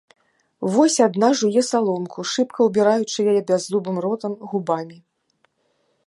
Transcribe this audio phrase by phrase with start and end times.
[0.75, 4.97] Вось адна жуе саломку, шыбка ўбіраючы яе бяззубым ротам, губамі.